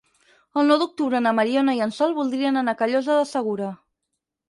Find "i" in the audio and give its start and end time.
1.81-1.83